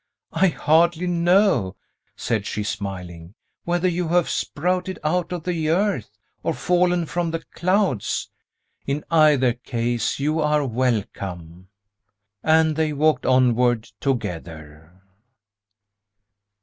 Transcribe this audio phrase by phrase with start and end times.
[0.33, 1.75] "I hardly know,"
[2.15, 7.43] said she, smiling, "whether you have sprouted out of the earth, or fallen from the
[7.53, 8.27] clouds.
[8.87, 11.69] In either case you are welcome."
[12.41, 14.91] And they walked onward together.